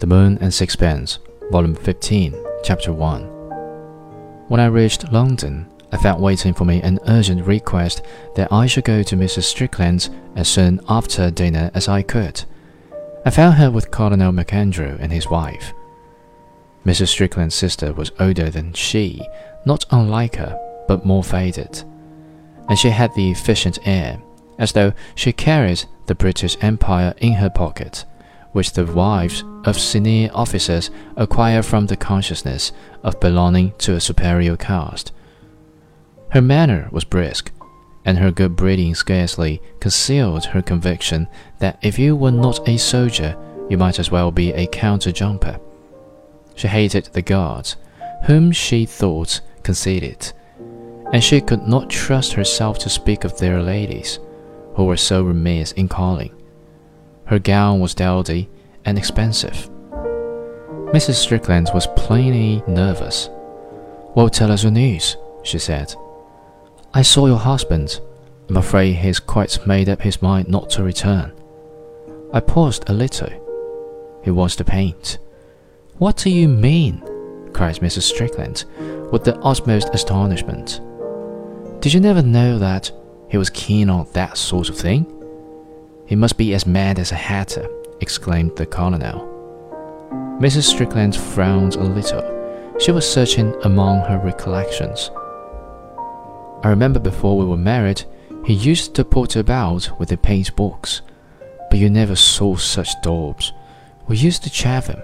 [0.00, 1.20] The Moon and Sixpence,
[1.52, 3.22] Volume 15, Chapter 1.
[4.48, 8.02] When I reached London, I found waiting for me an urgent request
[8.34, 9.44] that I should go to Mrs.
[9.44, 12.42] Strickland's as soon after dinner as I could.
[13.24, 15.72] I found her with Colonel MacAndrew and his wife.
[16.84, 17.08] Mrs.
[17.08, 19.24] Strickland's sister was older than she,
[19.64, 21.84] not unlike her, but more faded,
[22.68, 24.20] and she had the efficient air,
[24.58, 28.04] as though she carried the British Empire in her pocket
[28.54, 32.70] which the wives of senior officers acquire from the consciousness
[33.02, 35.10] of belonging to a superior caste.
[36.30, 37.50] Her manner was brisk,
[38.04, 41.26] and her good breeding scarcely concealed her conviction
[41.58, 43.36] that if you were not a soldier,
[43.68, 45.58] you might as well be a counter jumper.
[46.54, 47.76] She hated the guards,
[48.26, 50.32] whom she thought conceited,
[51.12, 54.20] and she could not trust herself to speak of their ladies,
[54.76, 56.32] who were so remiss in calling.
[57.26, 58.48] Her gown was dowdy
[58.84, 59.70] and expensive.
[60.92, 61.14] Mrs.
[61.14, 63.28] Strickland was plainly nervous.
[64.14, 65.94] Well, tell us your news, she said.
[66.92, 68.00] I saw your husband.
[68.48, 71.32] I'm afraid he's quite made up his mind not to return.
[72.32, 74.20] I paused a little.
[74.22, 75.18] He wants to paint.
[75.98, 77.02] What do you mean?
[77.52, 78.02] cried Mrs.
[78.02, 78.64] Strickland,
[79.10, 80.80] with the utmost astonishment.
[81.80, 82.90] Did you never know that
[83.28, 85.06] he was keen on that sort of thing?
[86.14, 87.68] He must be as mad as a hatter,
[88.00, 89.28] exclaimed the colonel.
[90.40, 90.62] Mrs.
[90.62, 92.22] Strickland frowned a little.
[92.78, 95.10] She was searching among her recollections.
[96.62, 98.04] I remember before we were married,
[98.44, 101.02] he used to potter about with a paint box,
[101.68, 103.52] but you never saw such daubs.
[104.06, 105.02] We used to chaff him.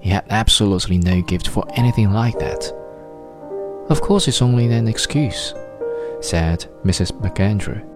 [0.00, 2.72] He had absolutely no gift for anything like that.
[3.90, 5.52] Of course, it's only an excuse,
[6.22, 7.12] said Mrs.
[7.20, 7.95] MacAndrew.